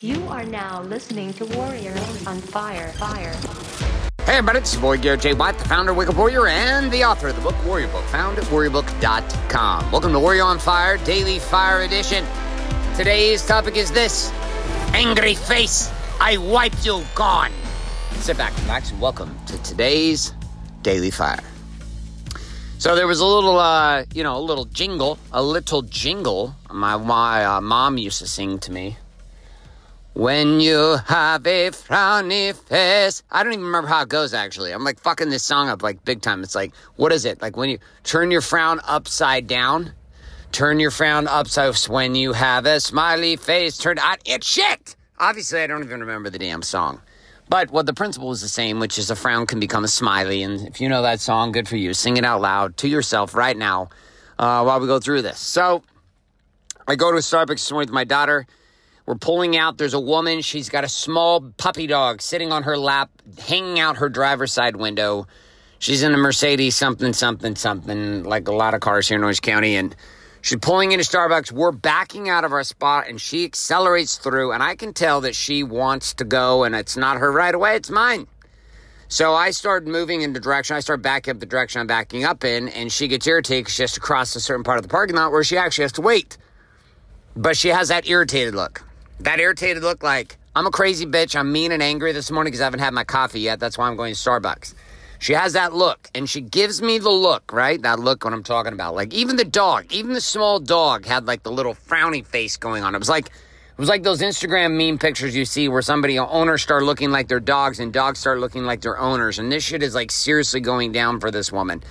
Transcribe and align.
You 0.00 0.28
are 0.28 0.44
now 0.44 0.82
listening 0.82 1.32
to 1.32 1.44
Warrior 1.44 1.90
on 2.24 2.38
Fire. 2.38 2.92
Fire. 2.92 3.34
Hey 4.24 4.36
everybody, 4.36 4.60
it's 4.60 4.72
your 4.72 4.80
boy 4.80 4.96
Garrett 4.96 5.22
J. 5.22 5.34
White, 5.34 5.58
the 5.58 5.68
founder 5.68 5.90
of 5.90 5.96
Wake 5.96 6.08
Up 6.08 6.14
Warrior 6.14 6.46
and 6.46 6.88
the 6.92 7.02
author 7.02 7.26
of 7.26 7.34
the 7.34 7.42
book 7.42 7.56
Warrior 7.66 7.88
Book, 7.88 8.04
found 8.04 8.38
at 8.38 8.44
warriorbook.com. 8.44 9.90
Welcome 9.90 10.12
to 10.12 10.20
Warrior 10.20 10.44
on 10.44 10.60
Fire, 10.60 10.98
Daily 10.98 11.40
Fire 11.40 11.82
Edition. 11.82 12.24
Today's 12.96 13.44
topic 13.44 13.76
is 13.76 13.90
this 13.90 14.30
Angry 14.94 15.34
face, 15.34 15.92
I 16.20 16.36
wipe 16.36 16.74
you 16.84 17.02
gone. 17.16 17.50
Sit 18.20 18.38
back, 18.38 18.56
relax, 18.62 18.92
and 18.92 19.00
welcome 19.00 19.36
to 19.46 19.60
today's 19.64 20.32
Daily 20.82 21.10
Fire. 21.10 21.42
So 22.78 22.94
there 22.94 23.08
was 23.08 23.18
a 23.18 23.26
little, 23.26 23.58
uh, 23.58 24.04
you 24.14 24.22
know, 24.22 24.36
a 24.36 24.44
little 24.44 24.66
jingle, 24.66 25.18
a 25.32 25.42
little 25.42 25.82
jingle 25.82 26.54
my, 26.72 26.96
my 26.96 27.44
uh, 27.44 27.60
mom 27.60 27.98
used 27.98 28.20
to 28.20 28.28
sing 28.28 28.60
to 28.60 28.70
me 28.70 28.96
when 30.18 30.58
you 30.58 30.96
have 31.06 31.46
a 31.46 31.70
frowny 31.70 32.52
face. 32.52 33.22
I 33.30 33.44
don't 33.44 33.52
even 33.52 33.64
remember 33.64 33.86
how 33.86 34.02
it 34.02 34.08
goes 34.08 34.34
actually. 34.34 34.72
I'm 34.72 34.82
like 34.82 34.98
fucking 34.98 35.30
this 35.30 35.44
song 35.44 35.68
up 35.68 35.80
like 35.80 36.04
big 36.04 36.22
time. 36.22 36.42
It's 36.42 36.56
like, 36.56 36.74
what 36.96 37.12
is 37.12 37.24
it? 37.24 37.40
Like 37.40 37.56
when 37.56 37.70
you 37.70 37.78
turn 38.02 38.32
your 38.32 38.40
frown 38.40 38.80
upside 38.84 39.46
down, 39.46 39.92
turn 40.50 40.80
your 40.80 40.90
frown 40.90 41.28
upside 41.28 41.72
when 41.86 42.16
you 42.16 42.32
have 42.32 42.66
a 42.66 42.80
smiley 42.80 43.36
face 43.36 43.78
turned 43.78 44.00
out. 44.00 44.18
It's 44.24 44.44
shit. 44.44 44.96
Obviously, 45.20 45.60
I 45.60 45.68
don't 45.68 45.84
even 45.84 46.00
remember 46.00 46.30
the 46.30 46.38
damn 46.40 46.62
song. 46.62 47.00
But 47.48 47.70
what 47.70 47.86
the 47.86 47.94
principle 47.94 48.32
is 48.32 48.40
the 48.40 48.48
same, 48.48 48.80
which 48.80 48.98
is 48.98 49.10
a 49.10 49.16
frown 49.16 49.46
can 49.46 49.60
become 49.60 49.84
a 49.84 49.88
smiley. 49.88 50.42
And 50.42 50.66
if 50.66 50.80
you 50.80 50.88
know 50.88 51.02
that 51.02 51.20
song, 51.20 51.52
good 51.52 51.68
for 51.68 51.76
you. 51.76 51.94
Sing 51.94 52.16
it 52.16 52.24
out 52.24 52.40
loud 52.40 52.76
to 52.78 52.88
yourself 52.88 53.36
right 53.36 53.56
now 53.56 53.90
uh, 54.36 54.64
while 54.64 54.80
we 54.80 54.88
go 54.88 54.98
through 54.98 55.22
this. 55.22 55.38
So 55.38 55.84
I 56.88 56.96
go 56.96 57.12
to 57.12 57.18
Starbucks 57.18 57.50
this 57.50 57.70
morning 57.70 57.86
with 57.86 57.94
my 57.94 58.04
daughter 58.04 58.48
we're 59.08 59.14
pulling 59.14 59.56
out. 59.56 59.78
There's 59.78 59.94
a 59.94 60.00
woman. 60.00 60.42
She's 60.42 60.68
got 60.68 60.84
a 60.84 60.88
small 60.88 61.40
puppy 61.56 61.86
dog 61.86 62.20
sitting 62.20 62.52
on 62.52 62.64
her 62.64 62.76
lap, 62.76 63.08
hanging 63.38 63.80
out 63.80 63.96
her 63.96 64.10
driver's 64.10 64.52
side 64.52 64.76
window. 64.76 65.26
She's 65.78 66.02
in 66.02 66.12
a 66.12 66.18
Mercedes 66.18 66.76
something, 66.76 67.14
something, 67.14 67.56
something, 67.56 68.24
like 68.24 68.48
a 68.48 68.52
lot 68.52 68.74
of 68.74 68.82
cars 68.82 69.08
here 69.08 69.16
in 69.16 69.24
Orange 69.24 69.40
County. 69.40 69.76
And 69.76 69.96
she's 70.42 70.58
pulling 70.58 70.92
into 70.92 71.06
Starbucks. 71.06 71.50
We're 71.50 71.72
backing 71.72 72.28
out 72.28 72.44
of 72.44 72.52
our 72.52 72.62
spot 72.64 73.08
and 73.08 73.18
she 73.18 73.46
accelerates 73.46 74.18
through. 74.18 74.52
And 74.52 74.62
I 74.62 74.74
can 74.74 74.92
tell 74.92 75.22
that 75.22 75.34
she 75.34 75.62
wants 75.62 76.12
to 76.12 76.24
go 76.24 76.64
and 76.64 76.74
it's 76.74 76.98
not 76.98 77.16
her 77.16 77.32
right 77.32 77.54
away, 77.54 77.76
it's 77.76 77.88
mine. 77.88 78.26
So 79.08 79.32
I 79.32 79.52
start 79.52 79.86
moving 79.86 80.20
in 80.20 80.34
the 80.34 80.40
direction. 80.40 80.76
I 80.76 80.80
start 80.80 81.00
backing 81.00 81.30
up 81.30 81.40
the 81.40 81.46
direction 81.46 81.80
I'm 81.80 81.86
backing 81.86 82.24
up 82.24 82.44
in. 82.44 82.68
And 82.68 82.92
she 82.92 83.08
gets 83.08 83.26
irritated 83.26 83.64
because 83.64 83.74
she 83.74 83.82
has 83.84 83.92
to 83.94 84.00
cross 84.00 84.36
a 84.36 84.40
certain 84.40 84.64
part 84.64 84.76
of 84.76 84.82
the 84.82 84.90
parking 84.90 85.16
lot 85.16 85.32
where 85.32 85.44
she 85.44 85.56
actually 85.56 85.84
has 85.84 85.92
to 85.92 86.02
wait. 86.02 86.36
But 87.34 87.56
she 87.56 87.68
has 87.68 87.88
that 87.88 88.06
irritated 88.06 88.54
look. 88.54 88.84
That 89.20 89.40
irritated 89.40 89.82
look 89.82 90.02
like, 90.02 90.38
I'm 90.54 90.66
a 90.66 90.70
crazy 90.70 91.06
bitch. 91.06 91.34
I'm 91.34 91.52
mean 91.52 91.72
and 91.72 91.82
angry 91.82 92.12
this 92.12 92.30
morning 92.30 92.50
because 92.50 92.60
I 92.60 92.64
haven't 92.64 92.80
had 92.80 92.94
my 92.94 93.04
coffee 93.04 93.40
yet. 93.40 93.58
That's 93.58 93.76
why 93.76 93.88
I'm 93.88 93.96
going 93.96 94.14
to 94.14 94.18
Starbucks. 94.18 94.74
She 95.18 95.32
has 95.32 95.54
that 95.54 95.74
look 95.74 96.08
and 96.14 96.30
she 96.30 96.40
gives 96.40 96.80
me 96.80 96.98
the 96.98 97.10
look, 97.10 97.52
right? 97.52 97.82
That 97.82 97.98
look 97.98 98.24
what 98.24 98.32
I'm 98.32 98.44
talking 98.44 98.72
about. 98.72 98.94
Like 98.94 99.12
even 99.12 99.36
the 99.36 99.44
dog, 99.44 99.92
even 99.92 100.12
the 100.12 100.20
small 100.20 100.60
dog 100.60 101.04
had 101.04 101.26
like 101.26 101.42
the 101.42 101.50
little 101.50 101.74
frowny 101.74 102.24
face 102.24 102.56
going 102.56 102.84
on. 102.84 102.94
It 102.94 102.98
was 102.98 103.08
like 103.08 103.26
it 103.26 103.80
was 103.80 103.88
like 103.88 104.04
those 104.04 104.20
Instagram 104.20 104.76
meme 104.76 104.98
pictures 104.98 105.34
you 105.34 105.44
see 105.44 105.68
where 105.68 105.82
somebody 105.82 106.18
owners 106.18 106.62
start 106.62 106.84
looking 106.84 107.10
like 107.10 107.26
their 107.28 107.40
dogs 107.40 107.80
and 107.80 107.92
dogs 107.92 108.20
start 108.20 108.38
looking 108.38 108.64
like 108.64 108.80
their 108.80 108.98
owners. 108.98 109.40
And 109.40 109.50
this 109.50 109.64
shit 109.64 109.82
is 109.82 109.94
like 109.94 110.12
seriously 110.12 110.60
going 110.60 110.92
down 110.92 111.18
for 111.18 111.32
this 111.32 111.50
woman. 111.50 111.82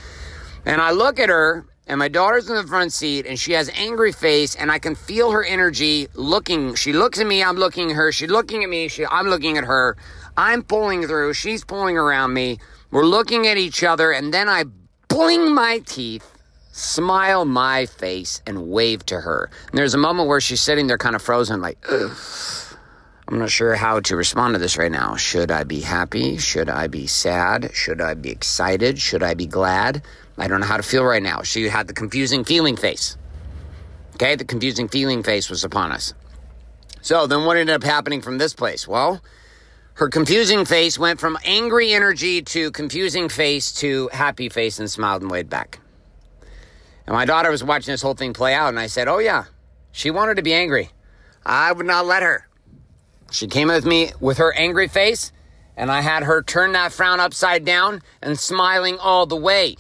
And 0.66 0.82
I 0.82 0.92
look 0.92 1.20
at 1.20 1.30
her 1.30 1.66
and 1.88 2.00
my 2.00 2.10
daughter's 2.10 2.50
in 2.50 2.56
the 2.56 2.68
front 2.68 2.92
seat 2.92 3.26
and 3.26 3.40
she 3.40 3.54
has 3.54 3.70
angry 3.74 4.12
face 4.12 4.56
and 4.56 4.72
I 4.72 4.78
can 4.78 4.94
feel 4.94 5.32
her 5.32 5.44
energy 5.44 6.08
looking. 6.14 6.76
She 6.76 6.94
looks 6.94 7.20
at 7.20 7.26
me, 7.26 7.42
I'm 7.42 7.56
looking 7.56 7.92
at 7.92 7.96
her. 7.96 8.12
She's 8.12 8.30
looking 8.30 8.64
at 8.64 8.70
me, 8.70 8.90
she, 8.90 9.06
I'm 9.06 9.28
looking 9.28 9.58
at 9.58 9.64
her. 9.64 9.96
I'm 10.36 10.64
pulling 10.64 11.08
through, 11.08 11.34
she's 11.34 11.64
pulling 11.64 11.98
around 11.98 12.34
me. 12.34 12.60
We're 12.92 13.06
looking 13.06 13.48
at 13.48 13.58
each 13.58 13.84
other 13.84 14.12
and 14.12 14.34
then 14.34 14.50
I 14.50 14.66
bling 15.08 15.56
my 15.56 15.80
teeth, 15.86 16.30
smile 16.72 17.46
my 17.46 17.86
face 17.86 18.42
and 18.46 18.70
wave 18.70 19.06
to 19.08 19.22
her. 19.22 19.50
And 19.70 19.78
there's 19.78 19.94
a 19.94 19.98
moment 19.98 20.28
where 20.28 20.42
she's 20.42 20.62
sitting 20.62 20.88
there 20.88 20.98
kind 20.98 21.16
of 21.16 21.22
frozen 21.22 21.62
like, 21.62 21.78
Ugh. 21.90 22.12
I'm 23.30 23.40
not 23.40 23.50
sure 23.50 23.76
how 23.76 24.00
to 24.00 24.16
respond 24.16 24.54
to 24.54 24.60
this 24.60 24.78
right 24.78 24.92
now. 24.92 25.18
Should 25.18 25.52
I 25.52 25.66
be 25.66 25.82
happy? 25.82 26.38
Should 26.38 26.70
I 26.70 26.88
be 26.88 27.08
sad? 27.08 27.72
Should 27.74 28.00
I 28.00 28.14
be 28.14 28.30
excited? 28.30 29.00
Should 29.00 29.22
I 29.22 29.34
be 29.34 29.46
glad? 29.46 30.02
I 30.38 30.48
don't 30.48 30.60
know 30.60 30.68
how 30.68 30.78
to 30.78 30.84
feel 30.84 31.04
right 31.04 31.24
now. 31.24 31.42
She 31.42 31.68
had 31.68 31.88
the 31.88 31.94
confusing 31.94 32.44
feeling 32.44 32.76
face. 32.76 33.18
Okay, 34.16 34.36
the 34.36 34.46
confusing 34.46 34.88
feeling 34.88 35.24
face 35.24 35.50
was 35.50 35.64
upon 35.64 35.92
us. 35.92 36.14
So 37.02 37.28
then 37.28 37.46
what 37.46 37.58
ended 37.58 37.76
up 37.76 37.84
happening 37.84 38.22
from 38.22 38.38
this 38.38 38.54
place? 38.54 38.88
Well, 38.88 39.22
her 39.96 40.10
confusing 40.10 40.66
face 40.66 41.00
went 41.00 41.20
from 41.20 41.38
angry 41.44 41.94
energy 41.94 42.42
to 42.44 42.72
confusing 42.72 43.30
face 43.30 43.72
to 43.74 44.10
happy 44.14 44.50
face 44.50 44.80
and 44.80 44.90
smiled 44.90 45.24
and 45.24 45.32
waved 45.32 45.50
back. 45.50 45.80
And 47.08 47.16
my 47.16 47.26
daughter 47.26 47.50
was 47.50 47.64
watching 47.64 47.94
this 47.94 48.02
whole 48.02 48.14
thing 48.14 48.34
play 48.34 48.54
out, 48.54 48.70
and 48.70 48.80
I 48.80 48.88
said, 48.88 49.08
Oh, 49.08 49.20
yeah, 49.20 49.46
she 49.92 50.12
wanted 50.12 50.36
to 50.36 50.44
be 50.44 50.54
angry. 50.54 50.92
I 51.46 51.72
would 51.72 51.86
not 51.86 52.06
let 52.06 52.22
her. 52.22 52.48
She 53.32 53.48
came 53.48 53.70
with 53.70 53.86
me 53.86 54.12
with 54.20 54.38
her 54.38 54.54
angry 54.54 54.88
face, 54.88 55.32
and 55.76 55.92
I 55.92 56.02
had 56.02 56.24
her 56.24 56.44
turn 56.44 56.74
that 56.74 56.92
frown 56.92 57.20
upside 57.20 57.66
down 57.66 58.02
and 58.22 58.38
smiling 58.38 58.98
all 59.00 59.26
the 59.26 59.36
way. 59.36 59.78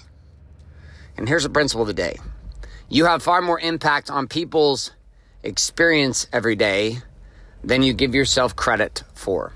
And 1.17 1.27
here's 1.27 1.43
the 1.43 1.49
principle 1.49 1.81
of 1.81 1.87
the 1.87 1.93
day 1.93 2.17
you 2.89 3.05
have 3.05 3.21
far 3.21 3.41
more 3.41 3.59
impact 3.59 4.09
on 4.09 4.27
people's 4.27 4.91
experience 5.43 6.27
every 6.31 6.55
day 6.55 6.99
than 7.63 7.81
you 7.81 7.93
give 7.93 8.15
yourself 8.15 8.55
credit 8.55 9.03
for. 9.13 9.53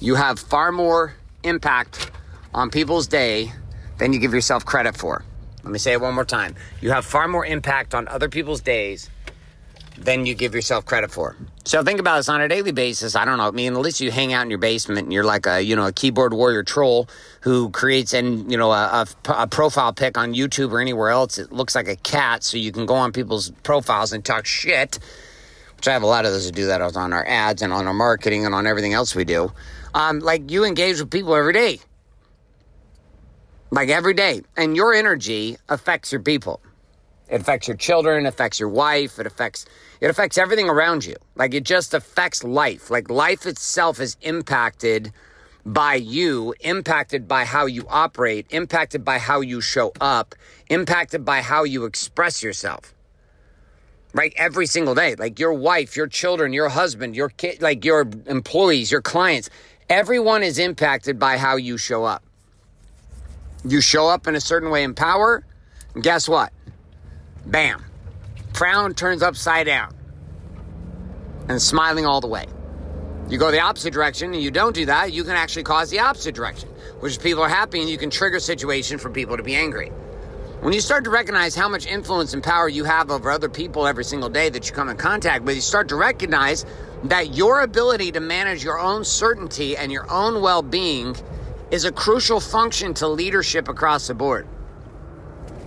You 0.00 0.14
have 0.14 0.38
far 0.38 0.70
more 0.70 1.14
impact 1.42 2.10
on 2.54 2.70
people's 2.70 3.06
day 3.06 3.52
than 3.98 4.12
you 4.12 4.20
give 4.20 4.32
yourself 4.34 4.64
credit 4.64 4.96
for. 4.96 5.24
Let 5.64 5.72
me 5.72 5.78
say 5.78 5.92
it 5.92 6.00
one 6.00 6.14
more 6.14 6.24
time. 6.24 6.54
You 6.80 6.92
have 6.92 7.04
far 7.04 7.26
more 7.26 7.44
impact 7.44 7.94
on 7.94 8.06
other 8.06 8.28
people's 8.28 8.60
days 8.60 9.10
than 9.98 10.26
you 10.26 10.34
give 10.34 10.54
yourself 10.54 10.84
credit 10.84 11.10
for. 11.10 11.36
So 11.64 11.82
think 11.82 11.98
about 11.98 12.18
this 12.18 12.28
on 12.28 12.40
a 12.40 12.48
daily 12.48 12.72
basis. 12.72 13.16
I 13.16 13.24
don't 13.24 13.38
know. 13.38 13.48
I 13.48 13.50
mean, 13.50 13.74
at 13.74 13.80
least 13.80 14.00
you 14.00 14.10
hang 14.10 14.32
out 14.32 14.42
in 14.42 14.50
your 14.50 14.58
basement 14.58 15.00
and 15.00 15.12
you're 15.12 15.24
like 15.24 15.46
a, 15.46 15.60
you 15.60 15.74
know, 15.74 15.86
a 15.86 15.92
keyboard 15.92 16.32
warrior 16.32 16.62
troll 16.62 17.08
who 17.40 17.70
creates 17.70 18.12
and, 18.12 18.50
you 18.50 18.56
know, 18.56 18.72
a, 18.72 19.06
a, 19.26 19.32
a, 19.32 19.46
profile 19.46 19.92
pic 19.92 20.16
on 20.18 20.34
YouTube 20.34 20.72
or 20.72 20.80
anywhere 20.80 21.10
else. 21.10 21.38
It 21.38 21.52
looks 21.52 21.74
like 21.74 21.88
a 21.88 21.96
cat. 21.96 22.44
So 22.44 22.56
you 22.56 22.72
can 22.72 22.86
go 22.86 22.94
on 22.94 23.12
people's 23.12 23.50
profiles 23.62 24.12
and 24.12 24.24
talk 24.24 24.46
shit, 24.46 24.98
which 25.76 25.88
I 25.88 25.92
have 25.92 26.02
a 26.02 26.06
lot 26.06 26.24
of 26.24 26.32
those 26.32 26.46
to 26.46 26.52
do 26.52 26.66
that 26.66 26.80
on 26.82 27.12
our 27.12 27.26
ads 27.26 27.62
and 27.62 27.72
on 27.72 27.86
our 27.86 27.94
marketing 27.94 28.46
and 28.46 28.54
on 28.54 28.66
everything 28.66 28.92
else 28.92 29.14
we 29.14 29.24
do. 29.24 29.52
Um, 29.94 30.20
like 30.20 30.50
you 30.50 30.64
engage 30.64 31.00
with 31.00 31.10
people 31.10 31.34
every 31.34 31.52
day. 31.52 31.80
Like 33.70 33.88
every 33.88 34.14
day. 34.14 34.42
And 34.56 34.76
your 34.76 34.92
energy 34.94 35.56
affects 35.68 36.12
your 36.12 36.20
people. 36.20 36.60
It 37.28 37.40
affects 37.40 37.66
your 37.66 37.76
children, 37.76 38.24
it 38.24 38.28
affects 38.28 38.60
your 38.60 38.68
wife, 38.68 39.18
it 39.18 39.26
affects 39.26 39.66
it 40.00 40.10
affects 40.10 40.38
everything 40.38 40.68
around 40.68 41.04
you. 41.04 41.16
Like 41.34 41.54
it 41.54 41.64
just 41.64 41.94
affects 41.94 42.44
life. 42.44 42.90
Like 42.90 43.10
life 43.10 43.46
itself 43.46 44.00
is 44.00 44.16
impacted 44.22 45.12
by 45.64 45.94
you, 45.94 46.54
impacted 46.60 47.26
by 47.26 47.44
how 47.44 47.66
you 47.66 47.84
operate, 47.88 48.46
impacted 48.50 49.04
by 49.04 49.18
how 49.18 49.40
you 49.40 49.60
show 49.60 49.92
up, 50.00 50.34
impacted 50.68 51.24
by 51.24 51.40
how 51.40 51.64
you 51.64 51.84
express 51.84 52.42
yourself. 52.42 52.94
Right? 54.14 54.32
Every 54.36 54.66
single 54.66 54.94
day. 54.94 55.16
Like 55.16 55.38
your 55.40 55.52
wife, 55.52 55.96
your 55.96 56.06
children, 56.06 56.52
your 56.52 56.68
husband, 56.68 57.16
your 57.16 57.30
kid, 57.30 57.60
like 57.60 57.84
your 57.84 58.08
employees, 58.26 58.90
your 58.92 59.02
clients, 59.02 59.50
everyone 59.90 60.42
is 60.42 60.58
impacted 60.58 61.18
by 61.18 61.36
how 61.36 61.56
you 61.56 61.76
show 61.76 62.04
up. 62.04 62.22
You 63.64 63.80
show 63.80 64.08
up 64.08 64.28
in 64.28 64.36
a 64.36 64.40
certain 64.40 64.70
way 64.70 64.84
in 64.84 64.94
power, 64.94 65.44
and 65.94 66.04
guess 66.04 66.28
what? 66.28 66.52
Bam. 67.46 67.84
Frown 68.54 68.94
turns 68.94 69.22
upside 69.22 69.66
down 69.66 69.94
and 71.48 71.62
smiling 71.62 72.04
all 72.04 72.20
the 72.20 72.26
way. 72.26 72.46
You 73.28 73.38
go 73.38 73.50
the 73.50 73.60
opposite 73.60 73.92
direction 73.92 74.34
and 74.34 74.42
you 74.42 74.50
don't 74.50 74.74
do 74.74 74.86
that, 74.86 75.12
you 75.12 75.22
can 75.24 75.32
actually 75.32 75.62
cause 75.62 75.90
the 75.90 76.00
opposite 76.00 76.34
direction, 76.34 76.68
which 77.00 77.12
is 77.12 77.18
people 77.18 77.42
are 77.42 77.48
happy 77.48 77.80
and 77.80 77.90
you 77.90 77.98
can 77.98 78.10
trigger 78.10 78.36
a 78.36 78.40
situation 78.40 78.98
for 78.98 79.10
people 79.10 79.36
to 79.36 79.42
be 79.42 79.54
angry. 79.54 79.88
When 80.60 80.72
you 80.72 80.80
start 80.80 81.04
to 81.04 81.10
recognize 81.10 81.54
how 81.54 81.68
much 81.68 81.86
influence 81.86 82.34
and 82.34 82.42
power 82.42 82.68
you 82.68 82.84
have 82.84 83.10
over 83.10 83.30
other 83.30 83.48
people 83.48 83.86
every 83.86 84.04
single 84.04 84.28
day 84.28 84.48
that 84.48 84.68
you 84.68 84.74
come 84.74 84.88
in 84.88 84.96
contact 84.96 85.44
with, 85.44 85.54
you 85.54 85.60
start 85.60 85.88
to 85.88 85.96
recognize 85.96 86.64
that 87.04 87.34
your 87.34 87.60
ability 87.60 88.10
to 88.12 88.20
manage 88.20 88.64
your 88.64 88.80
own 88.80 89.04
certainty 89.04 89.76
and 89.76 89.92
your 89.92 90.10
own 90.10 90.40
well 90.40 90.62
being 90.62 91.14
is 91.70 91.84
a 91.84 91.92
crucial 91.92 92.40
function 92.40 92.94
to 92.94 93.06
leadership 93.06 93.68
across 93.68 94.06
the 94.06 94.14
board. 94.14 94.48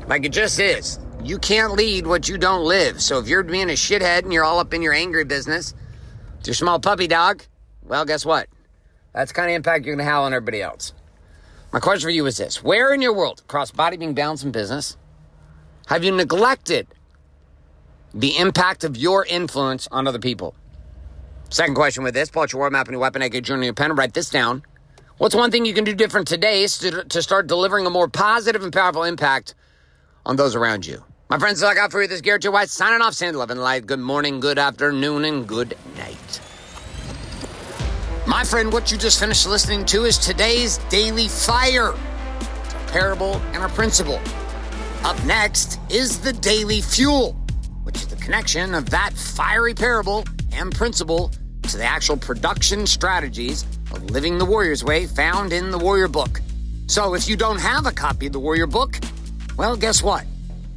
Like 0.07 0.25
it 0.25 0.33
just 0.33 0.59
is. 0.59 0.99
You 1.23 1.37
can't 1.37 1.73
lead 1.73 2.07
what 2.07 2.29
you 2.29 2.37
don't 2.37 2.63
live. 2.63 3.01
So 3.01 3.19
if 3.19 3.27
you're 3.27 3.43
being 3.43 3.69
a 3.69 3.73
shithead 3.73 4.23
and 4.23 4.31
you're 4.31 4.45
all 4.45 4.59
up 4.59 4.73
in 4.73 4.81
your 4.81 4.93
angry 4.93 5.25
business, 5.25 5.73
with 6.37 6.47
your 6.47 6.53
small 6.53 6.79
puppy 6.79 7.07
dog, 7.07 7.43
well, 7.83 8.05
guess 8.05 8.25
what? 8.25 8.47
That's 9.13 9.33
kind 9.33 9.49
of 9.49 9.55
impact 9.55 9.85
you're 9.85 9.95
going 9.95 10.05
to 10.05 10.11
have 10.11 10.21
on 10.21 10.33
everybody 10.33 10.61
else. 10.61 10.93
My 11.73 11.79
question 11.79 12.07
for 12.07 12.09
you 12.09 12.25
is 12.25 12.37
this 12.37 12.63
Where 12.63 12.93
in 12.93 13.01
your 13.01 13.13
world, 13.13 13.41
across 13.41 13.69
body, 13.69 13.97
being, 13.97 14.13
balance, 14.13 14.43
and 14.43 14.53
business, 14.53 14.97
have 15.87 16.03
you 16.03 16.15
neglected 16.15 16.87
the 18.13 18.37
impact 18.37 18.83
of 18.83 18.95
your 18.95 19.25
influence 19.25 19.87
on 19.91 20.07
other 20.07 20.19
people? 20.19 20.55
Second 21.49 21.75
question 21.75 22.03
with 22.03 22.13
this, 22.13 22.29
pull 22.29 22.43
out 22.43 22.53
your 22.53 22.61
war 22.61 22.69
map 22.69 22.87
and 22.87 22.93
your 22.93 23.01
weapon, 23.01 23.21
AK 23.21 23.43
journal, 23.43 23.65
your 23.65 23.73
pen, 23.73 23.93
write 23.95 24.13
this 24.13 24.29
down. 24.29 24.63
What's 25.17 25.35
one 25.35 25.51
thing 25.51 25.65
you 25.65 25.73
can 25.73 25.83
do 25.83 25.93
different 25.93 26.27
today 26.27 26.65
to, 26.65 27.03
to 27.03 27.21
start 27.21 27.47
delivering 27.47 27.85
a 27.85 27.89
more 27.89 28.07
positive 28.07 28.63
and 28.63 28.71
powerful 28.71 29.03
impact 29.03 29.53
on 30.25 30.37
those 30.37 30.55
around 30.55 30.85
you? 30.85 31.03
My 31.31 31.37
friends, 31.37 31.61
I 31.61 31.75
got 31.75 31.91
for 31.91 32.01
you 32.01 32.07
this 32.07 32.21
Garrett 32.21 32.41
J. 32.41 32.49
White 32.49 32.71
signing 32.71 33.03
off, 33.03 33.13
saying 33.13 33.35
love 33.35 33.51
and 33.51 33.61
light. 33.61 33.85
Good 33.85 33.99
morning, 33.99 34.39
good 34.39 34.57
afternoon, 34.57 35.25
and 35.25 35.47
good 35.47 35.77
night. 35.95 36.41
My 38.25 38.43
friend, 38.43 38.73
what 38.73 38.91
you 38.91 38.97
just 38.97 39.19
finished 39.19 39.45
listening 39.45 39.85
to 39.85 40.05
is 40.05 40.17
today's 40.17 40.79
Daily 40.89 41.27
Fire. 41.27 41.89
A 41.89 42.91
parable 42.91 43.35
and 43.53 43.63
a 43.63 43.69
principle. 43.69 44.19
Up 45.03 45.23
next 45.23 45.79
is 45.91 46.19
the 46.19 46.33
Daily 46.33 46.81
Fuel, 46.81 47.33
which 47.83 47.97
is 47.97 48.07
the 48.07 48.15
connection 48.15 48.73
of 48.73 48.89
that 48.89 49.13
fiery 49.13 49.75
parable 49.75 50.25
and 50.51 50.73
principle 50.73 51.31
to 51.61 51.77
the 51.77 51.85
actual 51.85 52.17
production 52.17 52.87
strategies 52.87 53.65
of 53.91 54.09
living 54.09 54.39
the 54.39 54.45
Warrior's 54.45 54.83
Way 54.83 55.05
found 55.05 55.53
in 55.53 55.69
the 55.69 55.77
Warrior 55.77 56.07
Book. 56.07 56.41
So 56.87 57.13
if 57.13 57.29
you 57.29 57.37
don't 57.37 57.59
have 57.59 57.85
a 57.85 57.91
copy 57.91 58.25
of 58.25 58.33
the 58.33 58.39
Warrior 58.39 58.65
Book, 58.65 58.97
well, 59.57 59.77
guess 59.77 60.01
what? 60.01 60.25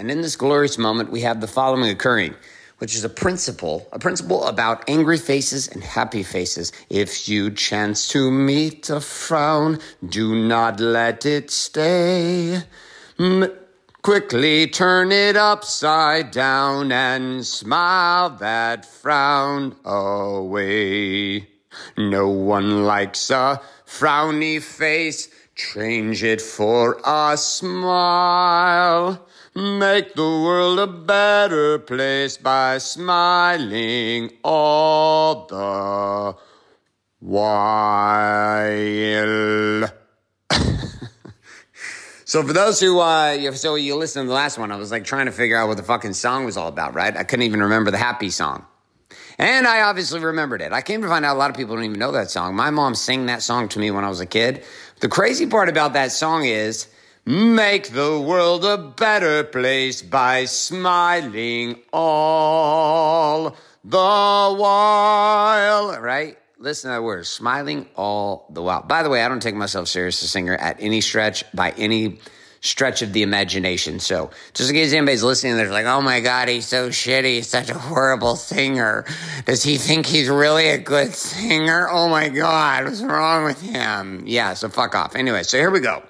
and 0.00 0.10
in 0.10 0.22
this 0.22 0.34
glorious 0.34 0.78
moment, 0.78 1.10
we 1.10 1.20
have 1.20 1.42
the 1.42 1.46
following 1.46 1.90
occurring, 1.90 2.34
which 2.78 2.94
is 2.96 3.04
a 3.04 3.08
principle, 3.10 3.86
a 3.92 3.98
principle 3.98 4.46
about 4.46 4.82
angry 4.88 5.18
faces 5.18 5.68
and 5.68 5.84
happy 5.84 6.22
faces. 6.22 6.72
If 6.88 7.28
you 7.28 7.50
chance 7.50 8.08
to 8.08 8.30
meet 8.30 8.88
a 8.88 9.02
frown, 9.02 9.78
do 10.08 10.34
not 10.34 10.80
let 10.80 11.26
it 11.26 11.50
stay. 11.50 12.62
M- 13.18 13.52
Quickly 14.00 14.66
turn 14.66 15.12
it 15.12 15.36
upside 15.36 16.30
down 16.30 16.90
and 16.90 17.44
smile 17.46 18.30
that 18.30 18.86
frown 18.86 19.76
away. 19.84 21.46
No 21.98 22.30
one 22.30 22.86
likes 22.86 23.28
a 23.28 23.60
frowny 23.86 24.62
face. 24.62 25.28
Change 25.54 26.24
it 26.24 26.40
for 26.40 26.98
a 27.04 27.36
smile. 27.36 29.26
Make 29.54 30.14
the 30.14 30.22
world 30.22 30.78
a 30.78 30.86
better 30.86 31.80
place 31.80 32.36
by 32.36 32.78
smiling 32.78 34.30
all 34.44 35.46
the 35.46 36.36
while. 37.18 37.50
So 42.30 42.44
for 42.44 42.52
those 42.52 42.78
who, 42.78 43.00
uh, 43.00 43.50
so 43.54 43.74
you 43.74 43.96
listened 43.96 44.26
to 44.26 44.28
the 44.28 44.34
last 44.34 44.56
one, 44.56 44.70
I 44.70 44.76
was 44.76 44.92
like 44.92 45.02
trying 45.02 45.26
to 45.26 45.32
figure 45.32 45.56
out 45.56 45.66
what 45.66 45.78
the 45.78 45.82
fucking 45.82 46.12
song 46.12 46.44
was 46.44 46.56
all 46.56 46.68
about, 46.68 46.94
right? 46.94 47.16
I 47.16 47.24
couldn't 47.24 47.42
even 47.42 47.60
remember 47.60 47.90
the 47.90 47.98
happy 47.98 48.30
song. 48.30 48.64
And 49.36 49.66
I 49.66 49.80
obviously 49.80 50.20
remembered 50.20 50.62
it. 50.62 50.70
I 50.72 50.80
came 50.80 51.02
to 51.02 51.08
find 51.08 51.24
out 51.24 51.34
a 51.34 51.40
lot 51.40 51.50
of 51.50 51.56
people 51.56 51.74
don't 51.74 51.86
even 51.86 51.98
know 51.98 52.12
that 52.12 52.30
song. 52.30 52.54
My 52.54 52.70
mom 52.70 52.94
sang 52.94 53.26
that 53.26 53.42
song 53.42 53.68
to 53.70 53.80
me 53.80 53.90
when 53.90 54.04
I 54.04 54.08
was 54.08 54.20
a 54.20 54.26
kid. 54.26 54.62
The 55.00 55.08
crazy 55.08 55.46
part 55.46 55.68
about 55.68 55.94
that 55.94 56.12
song 56.12 56.44
is, 56.44 56.86
make 57.26 57.90
the 57.90 58.20
world 58.20 58.64
a 58.64 58.78
better 58.78 59.44
place 59.44 60.02
by 60.02 60.46
smiling 60.46 61.80
all 61.92 63.56
the 63.84 63.96
while, 63.96 66.00
right? 66.00 66.36
Listen 66.58 66.90
to 66.90 66.96
that 66.96 67.02
word, 67.02 67.26
smiling 67.26 67.86
all 67.96 68.46
the 68.50 68.62
while. 68.62 68.82
By 68.82 69.02
the 69.02 69.08
way, 69.08 69.22
I 69.22 69.28
don't 69.28 69.40
take 69.40 69.54
myself 69.54 69.88
serious 69.88 70.22
as 70.22 70.26
a 70.26 70.28
singer 70.28 70.54
at 70.54 70.76
any 70.80 71.00
stretch, 71.00 71.44
by 71.54 71.70
any 71.72 72.18
stretch 72.60 73.00
of 73.00 73.12
the 73.12 73.22
imagination. 73.22 73.98
So, 73.98 74.30
just 74.52 74.68
in 74.68 74.76
case 74.76 74.92
anybody's 74.92 75.22
listening, 75.22 75.56
they're 75.56 75.70
like, 75.70 75.86
oh 75.86 76.02
my 76.02 76.20
God, 76.20 76.48
he's 76.48 76.66
so 76.66 76.90
shitty. 76.90 77.36
He's 77.36 77.48
such 77.48 77.70
a 77.70 77.78
horrible 77.78 78.36
singer. 78.36 79.06
Does 79.46 79.62
he 79.62 79.78
think 79.78 80.06
he's 80.06 80.28
really 80.28 80.68
a 80.68 80.78
good 80.78 81.14
singer? 81.14 81.88
Oh 81.90 82.08
my 82.08 82.28
God, 82.28 82.84
what's 82.84 83.02
wrong 83.02 83.44
with 83.44 83.62
him? 83.62 84.24
Yeah, 84.26 84.54
so 84.54 84.68
fuck 84.68 84.94
off. 84.94 85.16
Anyway, 85.16 85.42
so 85.42 85.56
here 85.56 85.70
we 85.70 85.80
go. 85.80 86.02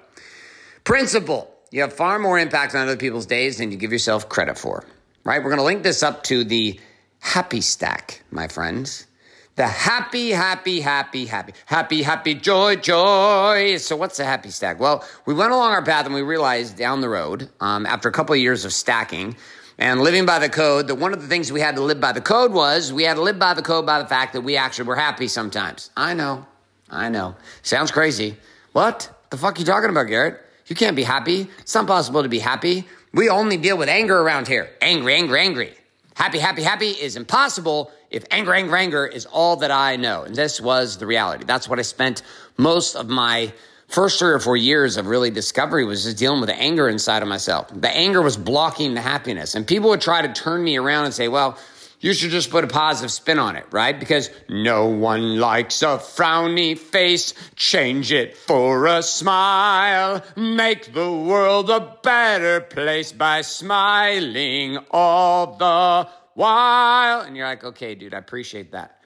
Principle 0.83 1.51
you 1.71 1.81
have 1.81 1.93
far 1.93 2.19
more 2.19 2.37
impact 2.37 2.75
on 2.75 2.81
other 2.81 2.97
people's 2.97 3.25
days 3.25 3.57
than 3.57 3.71
you 3.71 3.77
give 3.77 3.93
yourself 3.93 4.27
credit 4.27 4.57
for, 4.57 4.83
right? 5.23 5.41
We're 5.41 5.49
going 5.49 5.59
to 5.59 5.63
link 5.63 5.83
this 5.83 6.03
up 6.03 6.23
to 6.23 6.43
the 6.43 6.79
happy 7.19 7.61
stack, 7.61 8.23
my 8.29 8.49
friends. 8.49 9.07
The 9.55 9.67
happy, 9.67 10.31
happy, 10.31 10.81
happy, 10.81 11.25
happy, 11.25 11.53
happy, 11.65 12.01
happy, 12.03 12.35
joy, 12.35 12.75
joy. 12.77 13.77
So, 13.77 13.95
what's 13.95 14.17
the 14.17 14.25
happy 14.25 14.49
stack? 14.49 14.79
Well, 14.79 15.05
we 15.25 15.33
went 15.33 15.51
along 15.51 15.71
our 15.71 15.83
path 15.83 16.05
and 16.05 16.15
we 16.15 16.21
realized 16.21 16.77
down 16.77 17.01
the 17.01 17.09
road, 17.09 17.49
um, 17.59 17.85
after 17.85 18.09
a 18.09 18.11
couple 18.11 18.33
of 18.33 18.39
years 18.39 18.65
of 18.65 18.73
stacking 18.73 19.35
and 19.77 20.01
living 20.01 20.25
by 20.25 20.39
the 20.39 20.49
code, 20.49 20.87
that 20.87 20.95
one 20.95 21.13
of 21.13 21.21
the 21.21 21.27
things 21.27 21.51
we 21.51 21.61
had 21.61 21.75
to 21.75 21.81
live 21.81 21.99
by 21.99 22.11
the 22.11 22.21
code 22.21 22.53
was 22.53 22.91
we 22.91 23.03
had 23.03 23.15
to 23.15 23.21
live 23.21 23.39
by 23.39 23.53
the 23.53 23.61
code 23.61 23.85
by 23.85 24.01
the 24.01 24.07
fact 24.07 24.33
that 24.33 24.41
we 24.41 24.57
actually 24.57 24.85
were 24.85 24.95
happy 24.95 25.27
sometimes. 25.27 25.89
I 25.95 26.13
know, 26.13 26.45
I 26.89 27.09
know. 27.09 27.35
Sounds 27.61 27.91
crazy. 27.91 28.37
What 28.71 29.09
the 29.29 29.37
fuck 29.37 29.57
are 29.57 29.59
you 29.59 29.65
talking 29.65 29.89
about, 29.89 30.07
Garrett? 30.07 30.41
You 30.67 30.75
can't 30.75 30.95
be 30.95 31.03
happy. 31.03 31.49
It's 31.59 31.75
not 31.75 31.87
possible 31.87 32.23
to 32.23 32.29
be 32.29 32.39
happy. 32.39 32.87
We 33.13 33.29
only 33.29 33.57
deal 33.57 33.77
with 33.77 33.89
anger 33.89 34.17
around 34.17 34.47
here. 34.47 34.69
Angry, 34.81 35.15
angry, 35.15 35.41
angry. 35.41 35.73
Happy, 36.15 36.39
happy, 36.39 36.61
happy 36.61 36.89
is 36.89 37.15
impossible 37.15 37.91
if 38.09 38.25
anger, 38.29 38.53
anger, 38.53 38.75
anger 38.75 39.05
is 39.05 39.25
all 39.25 39.57
that 39.57 39.71
I 39.71 39.95
know. 39.95 40.23
And 40.23 40.35
this 40.35 40.61
was 40.61 40.97
the 40.97 41.05
reality. 41.05 41.45
That's 41.45 41.67
what 41.67 41.79
I 41.79 41.81
spent 41.81 42.21
most 42.57 42.95
of 42.95 43.09
my 43.09 43.53
first 43.87 44.19
three 44.19 44.31
or 44.31 44.39
four 44.39 44.55
years 44.55 44.97
of 44.97 45.07
really 45.07 45.31
discovery 45.31 45.83
was 45.83 46.03
just 46.03 46.17
dealing 46.17 46.39
with 46.39 46.49
the 46.49 46.55
anger 46.55 46.87
inside 46.87 47.21
of 47.21 47.27
myself. 47.27 47.69
The 47.73 47.89
anger 47.89 48.21
was 48.21 48.37
blocking 48.37 48.93
the 48.93 49.01
happiness. 49.01 49.55
And 49.55 49.67
people 49.67 49.89
would 49.89 50.01
try 50.01 50.21
to 50.21 50.31
turn 50.31 50.63
me 50.63 50.77
around 50.77 51.05
and 51.05 51.13
say, 51.13 51.27
well, 51.27 51.57
you 52.01 52.13
should 52.13 52.31
just 52.31 52.49
put 52.49 52.63
a 52.63 52.67
positive 52.67 53.11
spin 53.11 53.37
on 53.37 53.55
it, 53.55 53.65
right? 53.71 53.97
Because 53.97 54.29
no 54.49 54.87
one 54.87 55.39
likes 55.39 55.83
a 55.83 55.97
frowny 55.97 56.77
face. 56.77 57.35
Change 57.55 58.11
it 58.11 58.35
for 58.35 58.87
a 58.87 59.03
smile. 59.03 60.23
Make 60.35 60.93
the 60.93 61.11
world 61.11 61.69
a 61.69 61.97
better 62.01 62.59
place 62.59 63.11
by 63.11 63.41
smiling 63.41 64.79
all 64.89 65.55
the 65.55 66.09
while. 66.33 67.21
And 67.21 67.37
you're 67.37 67.45
like, 67.47 67.63
okay, 67.63 67.93
dude, 67.93 68.15
I 68.15 68.17
appreciate 68.17 68.71
that. 68.71 68.97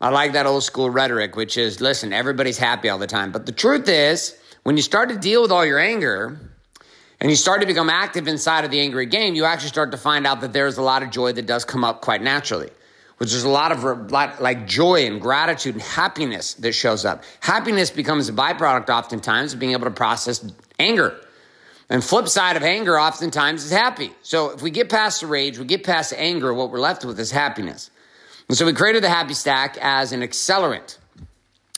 I 0.00 0.08
like 0.08 0.32
that 0.32 0.46
old 0.46 0.64
school 0.64 0.88
rhetoric, 0.88 1.36
which 1.36 1.58
is 1.58 1.82
listen, 1.82 2.14
everybody's 2.14 2.56
happy 2.56 2.88
all 2.88 2.98
the 2.98 3.06
time. 3.06 3.32
But 3.32 3.44
the 3.44 3.52
truth 3.52 3.86
is, 3.86 4.34
when 4.62 4.78
you 4.78 4.82
start 4.82 5.10
to 5.10 5.16
deal 5.18 5.42
with 5.42 5.52
all 5.52 5.66
your 5.66 5.78
anger 5.78 6.49
and 7.20 7.30
you 7.30 7.36
start 7.36 7.60
to 7.60 7.66
become 7.66 7.90
active 7.90 8.28
inside 8.28 8.64
of 8.64 8.70
the 8.70 8.80
angry 8.80 9.06
game, 9.06 9.34
you 9.34 9.44
actually 9.44 9.68
start 9.68 9.90
to 9.90 9.98
find 9.98 10.26
out 10.26 10.40
that 10.40 10.52
there's 10.52 10.78
a 10.78 10.82
lot 10.82 11.02
of 11.02 11.10
joy 11.10 11.32
that 11.32 11.46
does 11.46 11.64
come 11.64 11.84
up 11.84 12.00
quite 12.00 12.22
naturally. 12.22 12.70
Which 13.18 13.34
is 13.34 13.44
a 13.44 13.50
lot 13.50 13.70
of 13.70 14.10
like 14.10 14.66
joy 14.66 15.06
and 15.06 15.20
gratitude 15.20 15.74
and 15.74 15.82
happiness 15.82 16.54
that 16.54 16.72
shows 16.72 17.04
up. 17.04 17.22
Happiness 17.40 17.90
becomes 17.90 18.30
a 18.30 18.32
byproduct 18.32 18.88
oftentimes 18.88 19.52
of 19.52 19.58
being 19.58 19.72
able 19.72 19.84
to 19.84 19.90
process 19.90 20.50
anger. 20.78 21.20
And 21.90 22.02
flip 22.02 22.28
side 22.28 22.56
of 22.56 22.62
anger 22.62 22.98
oftentimes 22.98 23.62
is 23.62 23.72
happy. 23.72 24.12
So 24.22 24.52
if 24.52 24.62
we 24.62 24.70
get 24.70 24.88
past 24.88 25.20
the 25.20 25.26
rage, 25.26 25.58
we 25.58 25.66
get 25.66 25.84
past 25.84 26.14
anger, 26.16 26.54
what 26.54 26.70
we're 26.70 26.80
left 26.80 27.04
with 27.04 27.20
is 27.20 27.30
happiness. 27.30 27.90
And 28.48 28.56
so 28.56 28.64
we 28.64 28.72
created 28.72 29.02
the 29.02 29.10
happy 29.10 29.34
stack 29.34 29.76
as 29.82 30.12
an 30.12 30.22
accelerant 30.22 30.96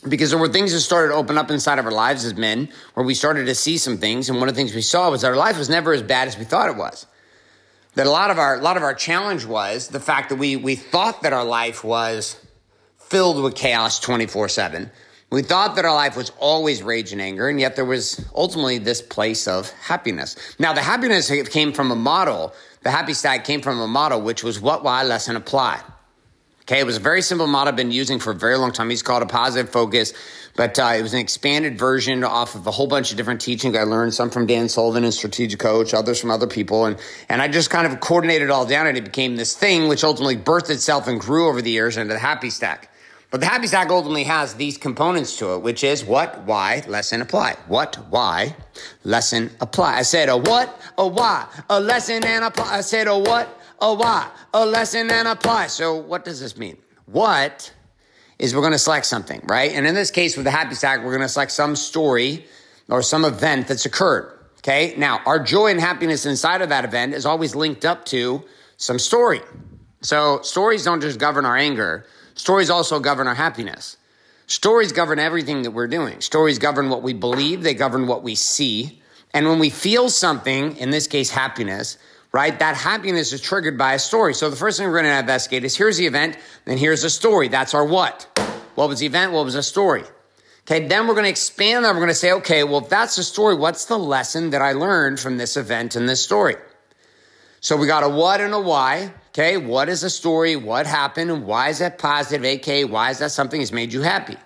because 0.08 0.30
there 0.30 0.38
were 0.38 0.48
things 0.48 0.72
that 0.72 0.80
started 0.80 1.08
to 1.08 1.14
open 1.14 1.38
up 1.38 1.50
inside 1.50 1.78
of 1.78 1.84
our 1.84 1.92
lives 1.92 2.24
as 2.24 2.34
men 2.34 2.68
where 2.94 3.06
we 3.06 3.14
started 3.14 3.46
to 3.46 3.54
see 3.54 3.78
some 3.78 3.98
things. 3.98 4.28
And 4.28 4.38
one 4.38 4.48
of 4.48 4.54
the 4.54 4.60
things 4.60 4.74
we 4.74 4.82
saw 4.82 5.10
was 5.10 5.24
our 5.24 5.36
life 5.36 5.58
was 5.58 5.68
never 5.68 5.92
as 5.92 6.02
bad 6.02 6.28
as 6.28 6.36
we 6.36 6.44
thought 6.44 6.68
it 6.68 6.76
was. 6.76 7.06
That 7.94 8.06
a 8.06 8.10
lot 8.10 8.30
of 8.30 8.38
our, 8.38 8.58
a 8.58 8.62
lot 8.62 8.76
of 8.76 8.82
our 8.82 8.94
challenge 8.94 9.44
was 9.44 9.88
the 9.88 10.00
fact 10.00 10.30
that 10.30 10.36
we, 10.36 10.56
we 10.56 10.76
thought 10.76 11.22
that 11.22 11.32
our 11.32 11.44
life 11.44 11.84
was 11.84 12.40
filled 12.98 13.42
with 13.42 13.54
chaos 13.54 14.00
24 14.00 14.48
seven 14.48 14.90
we 15.32 15.40
thought 15.40 15.76
that 15.76 15.86
our 15.86 15.94
life 15.94 16.14
was 16.14 16.30
always 16.38 16.82
rage 16.82 17.12
and 17.12 17.20
anger, 17.20 17.48
and 17.48 17.58
yet 17.58 17.74
there 17.74 17.86
was 17.86 18.22
ultimately 18.34 18.76
this 18.76 19.00
place 19.00 19.48
of 19.48 19.70
happiness. 19.70 20.36
Now, 20.58 20.74
the 20.74 20.82
happiness 20.82 21.32
came 21.48 21.72
from 21.72 21.90
a 21.90 21.96
model. 21.96 22.52
The 22.82 22.90
happy 22.90 23.14
stack 23.14 23.44
came 23.44 23.62
from 23.62 23.80
a 23.80 23.88
model, 23.88 24.20
which 24.20 24.44
was 24.44 24.60
what, 24.60 24.84
why, 24.84 25.04
lesson, 25.04 25.34
apply. 25.34 25.80
Okay, 26.72 26.80
it 26.80 26.86
was 26.86 26.96
a 26.96 27.00
very 27.00 27.20
simple 27.20 27.46
model 27.46 27.68
I've 27.68 27.76
been 27.76 27.90
using 27.90 28.18
for 28.18 28.30
a 28.30 28.34
very 28.34 28.56
long 28.56 28.72
time. 28.72 28.88
He's 28.88 29.02
called 29.02 29.22
a 29.22 29.26
positive 29.26 29.70
focus, 29.70 30.14
but 30.56 30.78
uh, 30.78 30.94
it 30.96 31.02
was 31.02 31.12
an 31.12 31.20
expanded 31.20 31.78
version 31.78 32.24
off 32.24 32.54
of 32.54 32.66
a 32.66 32.70
whole 32.70 32.86
bunch 32.86 33.10
of 33.10 33.18
different 33.18 33.42
teachings 33.42 33.76
I 33.76 33.82
learned, 33.82 34.14
some 34.14 34.30
from 34.30 34.46
Dan 34.46 34.70
Sullivan 34.70 35.04
and 35.04 35.12
Strategic 35.12 35.60
Coach, 35.60 35.92
others 35.92 36.18
from 36.18 36.30
other 36.30 36.46
people. 36.46 36.86
And, 36.86 36.96
and 37.28 37.42
I 37.42 37.48
just 37.48 37.68
kind 37.68 37.86
of 37.86 38.00
coordinated 38.00 38.48
it 38.48 38.50
all 38.50 38.64
down 38.64 38.86
and 38.86 38.96
it 38.96 39.04
became 39.04 39.36
this 39.36 39.54
thing 39.54 39.86
which 39.86 40.02
ultimately 40.02 40.38
birthed 40.38 40.70
itself 40.70 41.08
and 41.08 41.20
grew 41.20 41.46
over 41.46 41.60
the 41.60 41.70
years 41.70 41.98
into 41.98 42.14
the 42.14 42.18
happy 42.18 42.48
stack. 42.48 42.90
But 43.30 43.40
the 43.40 43.46
happy 43.46 43.66
stack 43.66 43.90
ultimately 43.90 44.24
has 44.24 44.54
these 44.54 44.78
components 44.78 45.36
to 45.40 45.52
it, 45.52 45.58
which 45.58 45.84
is 45.84 46.02
what, 46.06 46.44
why, 46.44 46.84
lesson, 46.88 47.20
apply. 47.20 47.56
What, 47.68 47.96
why, 48.08 48.56
lesson, 49.04 49.50
apply. 49.60 49.98
I 49.98 50.02
said 50.02 50.30
a 50.30 50.38
what, 50.38 50.80
a 50.96 51.06
why, 51.06 51.48
a 51.68 51.78
lesson 51.78 52.24
and 52.24 52.46
apply. 52.46 52.78
I 52.78 52.80
said 52.80 53.08
a 53.08 53.18
what, 53.18 53.58
a 53.82 53.92
why, 53.92 54.30
a 54.54 54.64
lesson 54.64 55.10
and 55.10 55.28
apply. 55.28 55.66
So 55.66 55.96
what 55.96 56.24
does 56.24 56.40
this 56.40 56.56
mean? 56.56 56.78
What 57.04 57.70
is 58.38 58.54
we're 58.54 58.62
going 58.62 58.72
to 58.72 58.78
select 58.78 59.04
something, 59.04 59.42
right? 59.44 59.72
And 59.72 59.86
in 59.86 59.94
this 59.94 60.10
case 60.10 60.36
with 60.36 60.44
the 60.44 60.50
happy 60.50 60.74
stack, 60.74 61.00
we're 61.00 61.10
going 61.10 61.20
to 61.20 61.28
select 61.28 61.52
some 61.52 61.76
story 61.76 62.46
or 62.88 63.02
some 63.02 63.26
event 63.26 63.68
that's 63.68 63.84
occurred. 63.84 64.38
Okay. 64.58 64.94
Now 64.96 65.20
our 65.26 65.38
joy 65.38 65.72
and 65.72 65.80
happiness 65.80 66.24
inside 66.24 66.62
of 66.62 66.70
that 66.70 66.86
event 66.86 67.12
is 67.12 67.26
always 67.26 67.54
linked 67.54 67.84
up 67.84 68.06
to 68.06 68.42
some 68.78 68.98
story. 68.98 69.40
So 70.00 70.40
stories 70.42 70.84
don't 70.84 71.02
just 71.02 71.18
govern 71.18 71.44
our 71.44 71.56
anger 71.56 72.06
Stories 72.34 72.70
also 72.70 72.98
govern 73.00 73.26
our 73.26 73.34
happiness. 73.34 73.96
Stories 74.46 74.92
govern 74.92 75.18
everything 75.18 75.62
that 75.62 75.70
we're 75.70 75.88
doing. 75.88 76.20
Stories 76.20 76.58
govern 76.58 76.88
what 76.88 77.02
we 77.02 77.12
believe, 77.12 77.62
they 77.62 77.74
govern 77.74 78.06
what 78.06 78.22
we 78.22 78.34
see. 78.34 79.02
And 79.34 79.48
when 79.48 79.58
we 79.58 79.70
feel 79.70 80.08
something, 80.08 80.76
in 80.76 80.90
this 80.90 81.06
case, 81.06 81.30
happiness, 81.30 81.96
right, 82.32 82.58
that 82.58 82.76
happiness 82.76 83.32
is 83.32 83.40
triggered 83.40 83.78
by 83.78 83.94
a 83.94 83.98
story. 83.98 84.34
So 84.34 84.50
the 84.50 84.56
first 84.56 84.78
thing 84.78 84.88
we're 84.88 85.02
going 85.02 85.12
to 85.12 85.18
investigate 85.18 85.64
is 85.64 85.76
here's 85.76 85.98
the 85.98 86.06
event, 86.06 86.36
then 86.64 86.78
here's 86.78 87.02
the 87.02 87.10
story. 87.10 87.48
That's 87.48 87.74
our 87.74 87.84
what. 87.84 88.28
What 88.74 88.88
was 88.88 89.00
the 89.00 89.06
event? 89.06 89.32
What 89.32 89.44
was 89.44 89.54
the 89.54 89.62
story? 89.62 90.04
Okay, 90.62 90.86
then 90.86 91.06
we're 91.06 91.14
going 91.14 91.24
to 91.24 91.30
expand 91.30 91.84
that. 91.84 91.90
We're 91.90 92.00
going 92.00 92.08
to 92.08 92.14
say, 92.14 92.32
okay, 92.32 92.64
well, 92.64 92.78
if 92.78 92.88
that's 92.88 93.16
the 93.16 93.22
story, 93.22 93.54
what's 93.54 93.86
the 93.86 93.98
lesson 93.98 94.50
that 94.50 94.62
I 94.62 94.72
learned 94.72 95.18
from 95.20 95.36
this 95.36 95.56
event 95.56 95.96
and 95.96 96.08
this 96.08 96.22
story? 96.22 96.54
So 97.60 97.76
we 97.76 97.86
got 97.86 98.02
a 98.04 98.08
what 98.08 98.40
and 98.40 98.54
a 98.54 98.60
why. 98.60 99.12
Okay, 99.28 99.56
what 99.56 99.88
is 99.88 100.02
the 100.02 100.10
story? 100.10 100.56
What 100.56 100.86
happened? 100.86 101.30
And 101.30 101.46
why 101.46 101.68
is 101.68 101.78
that 101.78 101.98
positive? 101.98 102.44
AK, 102.44 102.90
why 102.90 103.10
is 103.10 103.18
that 103.18 103.30
something 103.30 103.60
that's 103.60 103.72
made 103.72 103.92
you 103.92 104.02
happy? 104.02 104.36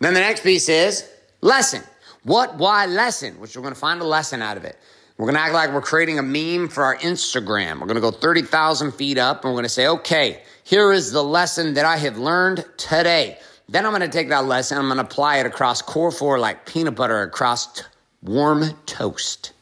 Then 0.00 0.14
the 0.14 0.20
next 0.20 0.42
piece 0.42 0.68
is 0.68 1.08
lesson. 1.40 1.82
What, 2.22 2.56
why 2.56 2.86
lesson? 2.86 3.40
Which 3.40 3.56
we're 3.56 3.62
going 3.62 3.74
to 3.74 3.80
find 3.80 4.00
a 4.00 4.04
lesson 4.04 4.42
out 4.42 4.56
of 4.56 4.64
it. 4.64 4.78
We're 5.18 5.26
going 5.26 5.36
to 5.36 5.40
act 5.40 5.54
like 5.54 5.72
we're 5.72 5.80
creating 5.80 6.18
a 6.18 6.22
meme 6.22 6.68
for 6.68 6.84
our 6.84 6.96
Instagram. 6.96 7.80
We're 7.80 7.86
going 7.86 7.96
to 7.96 8.00
go 8.00 8.10
30,000 8.10 8.92
feet 8.92 9.18
up 9.18 9.44
and 9.44 9.52
we're 9.52 9.56
going 9.56 9.64
to 9.64 9.68
say, 9.70 9.86
okay, 9.86 10.42
here 10.62 10.92
is 10.92 11.12
the 11.12 11.24
lesson 11.24 11.74
that 11.74 11.84
I 11.86 11.96
have 11.96 12.18
learned 12.18 12.64
today. 12.76 13.38
Then 13.68 13.86
I'm 13.86 13.92
going 13.92 14.02
to 14.02 14.08
take 14.08 14.28
that 14.28 14.44
lesson, 14.44 14.78
I'm 14.78 14.86
going 14.86 14.98
to 14.98 15.04
apply 15.04 15.38
it 15.38 15.46
across 15.46 15.82
core 15.82 16.12
four 16.12 16.38
like 16.38 16.66
peanut 16.66 16.94
butter 16.94 17.22
across 17.22 17.72
t- 17.72 17.82
warm 18.22 18.64
toast. 18.84 19.52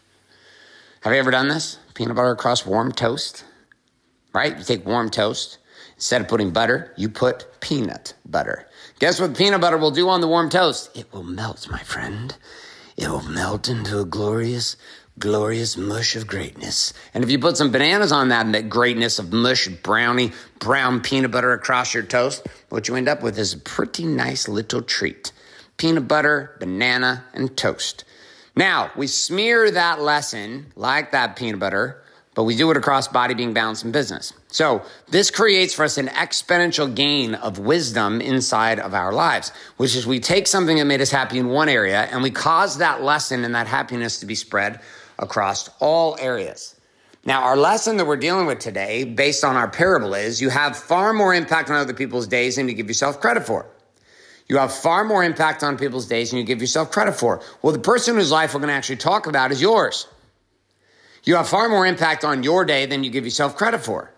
Have 1.03 1.13
you 1.13 1.19
ever 1.19 1.31
done 1.31 1.49
this? 1.49 1.79
Peanut 1.95 2.17
butter 2.17 2.33
across 2.33 2.67
warm 2.67 2.93
toast? 2.93 3.45
right? 4.35 4.59
You 4.59 4.65
take 4.65 4.85
warm 4.85 5.09
toast. 5.09 5.59
Instead 5.95 6.21
of 6.21 6.29
putting 6.29 6.51
butter, 6.51 6.93
you 6.97 7.09
put 7.09 7.61
peanut 7.61 8.15
butter. 8.27 8.69
Guess 8.99 9.21
what 9.21 9.37
peanut 9.37 9.61
butter 9.61 9.79
will 9.79 9.93
do 9.93 10.09
on 10.09 10.21
the 10.21 10.29
warm 10.29 10.51
toast? 10.51 10.95
It 10.95 11.11
will 11.13 11.23
melt, 11.23 11.69
my 11.71 11.79
friend. 11.79 12.37
It 12.97 13.09
will 13.09 13.23
melt 13.23 13.69
into 13.69 14.01
a 14.01 14.05
glorious, 14.05 14.77
glorious 15.19 15.77
mush 15.77 16.17
of 16.17 16.27
greatness. 16.27 16.93
And 17.13 17.23
if 17.23 17.31
you 17.31 17.39
put 17.39 17.57
some 17.57 17.71
bananas 17.71 18.13
on 18.13 18.29
that, 18.29 18.47
and 18.47 18.55
that 18.55 18.69
greatness 18.69 19.19
of 19.19 19.33
mush, 19.33 19.69
brownie, 19.69 20.33
brown 20.59 21.01
peanut 21.01 21.31
butter 21.31 21.53
across 21.53 21.95
your 21.95 22.03
toast, 22.03 22.47
what 22.69 22.89
you 22.89 22.97
end 22.97 23.09
up 23.09 23.23
with 23.23 23.39
is 23.39 23.53
a 23.53 23.59
pretty 23.59 24.05
nice 24.05 24.49
little 24.49 24.83
treat. 24.83 25.33
Peanut 25.77 26.09
butter, 26.09 26.57
banana, 26.61 27.25
and 27.33 27.57
toast. 27.57 28.05
Now, 28.57 28.91
we 28.97 29.07
smear 29.07 29.71
that 29.71 30.01
lesson 30.01 30.67
like 30.77 31.13
that 31.13 31.37
peanut 31.37 31.61
butter 31.61 32.05
but 32.35 32.45
we 32.45 32.57
do 32.57 32.71
it 32.71 32.77
across 32.77 33.09
body, 33.09 33.35
being, 33.35 33.53
balance, 33.53 33.83
and 33.85 33.93
business. 33.93 34.33
So 34.49 34.83
this 35.09 35.31
creates 35.31 35.75
for 35.75 35.85
us 35.85 35.99
an 35.99 36.09
exponential 36.09 36.93
gain 36.93 37.35
of 37.35 37.59
wisdom 37.59 38.21
inside 38.21 38.81
of 38.81 38.95
our 38.95 39.13
lives, 39.13 39.53
which 39.77 39.95
is 39.97 40.07
we 40.07 40.21
take 40.21 40.47
something 40.47 40.77
that 40.77 40.85
made 40.85 41.01
us 41.01 41.11
happy 41.11 41.39
in 41.39 41.49
one 41.49 41.69
area 41.69 42.03
and 42.11 42.23
we 42.23 42.31
cause 42.31 42.79
that 42.79 43.03
lesson 43.03 43.45
and 43.45 43.55
that 43.55 43.67
happiness 43.67 44.21
to 44.21 44.27
be 44.27 44.35
spread 44.35 44.81
across 45.19 45.71
all 45.81 46.17
areas. 46.21 46.79
Now, 47.27 47.45
our 47.45 47.57
lesson 47.57 47.97
that 47.97 48.07
we're 48.07 48.17
dealing 48.17 48.47
with 48.47 48.59
today, 48.59 49.05
based 49.05 49.45
on 49.45 49.57
our 49.57 49.69
parable, 49.69 50.15
is 50.15 50.43
you 50.43 50.51
have 50.51 50.77
far 50.77 51.15
more 51.15 51.35
impact 51.35 51.71
on 51.71 51.77
other 51.77 51.95
people's 51.95 52.27
days 52.27 52.57
than 52.57 52.69
you 52.69 52.75
give 52.75 52.89
yourself 52.89 53.21
credit 53.21 53.47
for. 53.47 53.67
You 54.47 54.59
have 54.59 54.75
far 54.75 55.05
more 55.05 55.25
impact 55.25 55.63
on 55.63 55.79
people's 55.79 56.07
days 56.07 56.31
than 56.31 56.39
you 56.39 56.45
give 56.45 56.61
yourself 56.61 56.91
credit 56.91 57.15
for. 57.15 57.41
Well, 57.63 57.73
the 57.73 57.79
person 57.79 58.17
whose 58.17 58.31
life 58.31 58.53
we're 58.53 58.61
going 58.61 58.69
to 58.69 58.75
actually 58.75 58.97
talk 58.97 59.27
about 59.27 59.53
is 59.53 59.63
yours. 59.63 60.07
You 61.25 61.37
have 61.37 61.49
far 61.49 61.71
more 61.71 61.87
impact 61.87 62.25
on 62.25 62.43
your 62.43 62.67
day 62.67 62.85
than 62.85 63.03
you 63.03 63.11
give 63.11 63.25
yourself 63.25 63.57
credit 63.57 63.79
for. 63.79 64.11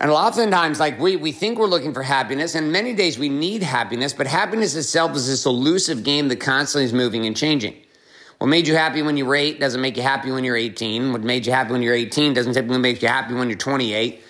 And 0.00 0.10
oftentimes, 0.10 0.80
like 0.80 0.98
we, 0.98 1.14
we 1.14 1.30
think 1.30 1.56
we're 1.56 1.66
looking 1.66 1.94
for 1.94 2.02
happiness, 2.02 2.56
and 2.56 2.72
many 2.72 2.94
days 2.94 3.16
we 3.16 3.28
need 3.28 3.62
happiness, 3.62 4.12
but 4.12 4.26
happiness 4.26 4.74
itself 4.74 5.14
is 5.14 5.28
this 5.28 5.46
elusive 5.46 6.02
game 6.02 6.26
that 6.28 6.40
constantly 6.40 6.84
is 6.84 6.92
moving 6.92 7.24
and 7.26 7.36
changing. 7.36 7.76
What 8.38 8.48
made 8.48 8.66
you 8.66 8.74
happy 8.74 9.02
when 9.02 9.16
you 9.16 9.26
were 9.26 9.36
eight 9.36 9.60
doesn't 9.60 9.80
make 9.80 9.96
you 9.96 10.02
happy 10.02 10.30
when 10.30 10.44
you're 10.44 10.56
18. 10.56 11.12
What 11.12 11.22
made 11.22 11.46
you 11.46 11.52
happy 11.52 11.72
when 11.72 11.82
you're 11.82 11.94
18 11.94 12.34
doesn't 12.34 12.54
typically 12.54 12.78
make 12.78 13.00
you 13.00 13.08
happy 13.08 13.34
when 13.34 13.48
you're 13.48 13.58
28. 13.58 14.22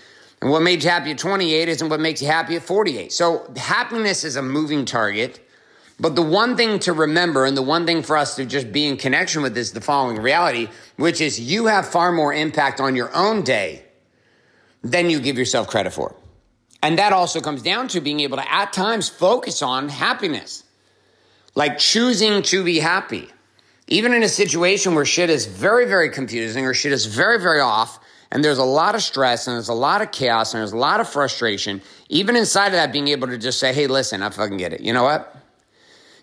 And 0.42 0.50
what 0.50 0.62
made 0.62 0.84
you 0.84 0.90
happy 0.90 1.10
at 1.10 1.18
28 1.18 1.68
isn't 1.68 1.88
what 1.88 2.00
makes 2.00 2.20
you 2.20 2.28
happy 2.28 2.56
at 2.56 2.62
48. 2.62 3.12
So 3.12 3.50
happiness 3.56 4.24
is 4.24 4.36
a 4.36 4.42
moving 4.42 4.84
target. 4.84 5.40
But 5.98 6.16
the 6.16 6.22
one 6.22 6.56
thing 6.56 6.80
to 6.80 6.92
remember 6.92 7.44
and 7.44 7.56
the 7.56 7.62
one 7.62 7.86
thing 7.86 8.02
for 8.02 8.16
us 8.16 8.36
to 8.36 8.44
just 8.44 8.72
be 8.72 8.86
in 8.86 8.96
connection 8.96 9.42
with 9.42 9.56
is 9.56 9.72
the 9.72 9.80
following 9.80 10.20
reality, 10.20 10.68
which 10.96 11.20
is 11.20 11.40
you 11.40 11.66
have 11.66 11.86
far 11.86 12.12
more 12.12 12.34
impact 12.34 12.80
on 12.80 12.96
your 12.96 13.14
own 13.14 13.42
day 13.42 13.84
than 14.82 15.08
you 15.08 15.20
give 15.20 15.38
yourself 15.38 15.68
credit 15.68 15.92
for. 15.92 16.14
And 16.82 16.98
that 16.98 17.12
also 17.12 17.40
comes 17.40 17.62
down 17.62 17.88
to 17.88 18.00
being 18.00 18.20
able 18.20 18.36
to 18.36 18.52
at 18.52 18.72
times 18.72 19.08
focus 19.08 19.62
on 19.62 19.88
happiness, 19.88 20.64
like 21.54 21.78
choosing 21.78 22.42
to 22.42 22.62
be 22.62 22.80
happy. 22.80 23.30
Even 23.86 24.14
in 24.14 24.22
a 24.22 24.28
situation 24.28 24.94
where 24.94 25.04
shit 25.04 25.30
is 25.30 25.46
very, 25.46 25.86
very 25.86 26.10
confusing 26.10 26.64
or 26.64 26.74
shit 26.74 26.92
is 26.92 27.06
very, 27.06 27.38
very 27.38 27.60
off, 27.60 27.98
and 28.30 28.42
there's 28.42 28.58
a 28.58 28.64
lot 28.64 28.94
of 28.94 29.02
stress 29.02 29.46
and 29.46 29.54
there's 29.54 29.68
a 29.68 29.74
lot 29.74 30.02
of 30.02 30.10
chaos 30.10 30.54
and 30.54 30.60
there's 30.60 30.72
a 30.72 30.76
lot 30.76 31.00
of 31.00 31.08
frustration, 31.08 31.82
even 32.08 32.34
inside 32.34 32.68
of 32.68 32.72
that, 32.72 32.92
being 32.92 33.08
able 33.08 33.28
to 33.28 33.38
just 33.38 33.60
say, 33.60 33.72
hey, 33.72 33.86
listen, 33.86 34.22
I 34.22 34.30
fucking 34.30 34.56
get 34.56 34.72
it. 34.72 34.80
You 34.80 34.92
know 34.92 35.04
what? 35.04 35.36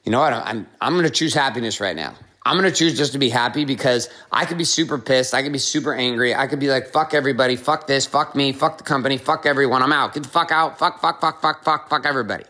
you 0.03 0.11
know 0.11 0.19
what? 0.19 0.33
I'm, 0.33 0.67
I'm 0.79 0.93
going 0.93 1.05
to 1.05 1.11
choose 1.11 1.33
happiness 1.33 1.79
right 1.79 1.95
now. 1.95 2.15
I'm 2.43 2.57
going 2.57 2.69
to 2.69 2.75
choose 2.75 2.97
just 2.97 3.13
to 3.13 3.19
be 3.19 3.29
happy 3.29 3.65
because 3.65 4.09
I 4.31 4.45
could 4.45 4.57
be 4.57 4.63
super 4.63 4.97
pissed. 4.97 5.35
I 5.35 5.43
could 5.43 5.51
be 5.51 5.59
super 5.59 5.93
angry. 5.93 6.33
I 6.33 6.47
could 6.47 6.59
be 6.59 6.69
like, 6.69 6.87
fuck 6.87 7.13
everybody. 7.13 7.55
Fuck 7.55 7.85
this. 7.85 8.07
Fuck 8.07 8.35
me. 8.35 8.51
Fuck 8.51 8.79
the 8.79 8.83
company. 8.83 9.17
Fuck 9.17 9.45
everyone. 9.45 9.83
I'm 9.83 9.93
out. 9.93 10.15
Get 10.15 10.23
the 10.23 10.29
fuck 10.29 10.51
out. 10.51 10.79
Fuck, 10.79 11.01
fuck, 11.01 11.21
fuck, 11.21 11.39
fuck, 11.39 11.63
fuck, 11.63 11.87
fuck 11.87 12.05
everybody. 12.05 12.45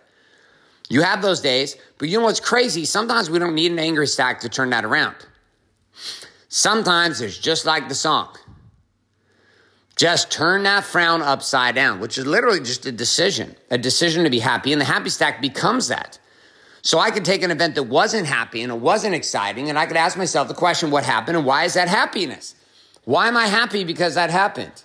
You 0.92 1.04
have 1.04 1.22
those 1.22 1.40
days, 1.40 1.78
but 2.00 2.10
you 2.10 2.20
know 2.20 2.26
what's 2.26 2.42
crazy? 2.42 2.84
Sometimes 2.84 3.30
we 3.30 3.40
don't 3.40 3.56
need 3.56 3.72
an 3.72 3.80
angry 3.80 4.08
stack 4.08 4.42
to 4.42 4.50
turn 4.50 4.72
that 4.72 4.84
around. 4.84 5.16
Sometimes 6.50 7.22
it's 7.22 7.38
just 7.38 7.66
like 7.66 7.88
the 7.88 7.96
song. 7.96 8.36
Just 9.96 10.30
turn 10.30 10.64
that 10.64 10.84
frown 10.84 11.22
upside 11.22 11.76
down, 11.76 12.02
which 12.02 12.18
is 12.18 12.26
literally 12.26 12.60
just 12.60 12.86
a 12.86 12.92
decision, 12.92 13.56
a 13.70 13.78
decision 13.78 14.26
to 14.26 14.30
be 14.30 14.40
happy. 14.40 14.74
And 14.74 14.82
the 14.82 14.86
happy 14.86 15.10
stack 15.10 15.42
becomes 15.42 15.88
that. 15.88 16.20
So 16.82 17.00
I 17.00 17.10
could 17.10 17.24
take 17.24 17.42
an 17.42 17.52
event 17.52 17.76
that 17.76 17.84
wasn't 17.84 18.28
happy 18.28 18.62
and 18.62 18.70
it 18.70 18.80
wasn't 18.80 19.16
exciting, 19.16 19.70
and 19.70 19.80
I 19.80 19.86
could 19.86 19.96
ask 19.96 20.18
myself 20.18 20.50
the 20.50 20.54
question, 20.54 20.92
what 20.92 21.06
happened 21.06 21.38
and 21.38 21.46
why 21.46 21.64
is 21.64 21.76
that 21.76 21.88
happiness? 21.88 22.54
Why 23.06 23.30
am 23.30 23.38
I 23.38 23.48
happy 23.48 23.86
because 23.86 24.16
that 24.16 24.30
happened? 24.30 24.84